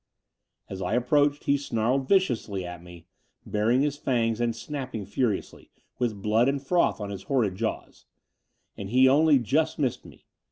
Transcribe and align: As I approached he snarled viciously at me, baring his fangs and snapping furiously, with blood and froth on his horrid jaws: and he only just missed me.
As 0.67 0.81
I 0.81 0.95
approached 0.95 1.43
he 1.43 1.57
snarled 1.57 2.07
viciously 2.07 2.65
at 2.65 2.81
me, 2.81 3.05
baring 3.45 3.83
his 3.83 3.97
fangs 3.97 4.41
and 4.41 4.55
snapping 4.55 5.05
furiously, 5.05 5.69
with 5.99 6.23
blood 6.23 6.49
and 6.49 6.59
froth 6.59 6.99
on 6.99 7.11
his 7.11 7.21
horrid 7.29 7.55
jaws: 7.55 8.07
and 8.75 8.89
he 8.89 9.07
only 9.07 9.37
just 9.37 9.77
missed 9.77 10.03
me. 10.03 10.25